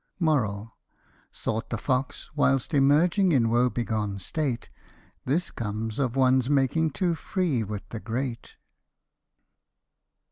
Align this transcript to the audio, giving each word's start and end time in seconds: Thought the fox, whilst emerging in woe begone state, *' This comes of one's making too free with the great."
Thought 1.31 1.69
the 1.69 1.77
fox, 1.77 2.31
whilst 2.35 2.73
emerging 2.73 3.33
in 3.33 3.51
woe 3.51 3.69
begone 3.69 4.17
state, 4.17 4.67
*' 4.97 5.25
This 5.27 5.51
comes 5.51 5.99
of 5.99 6.15
one's 6.15 6.49
making 6.49 6.89
too 6.89 7.13
free 7.13 7.63
with 7.63 7.87
the 7.89 7.99
great." 7.99 8.55